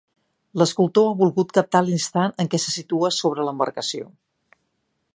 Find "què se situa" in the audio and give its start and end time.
2.55-3.15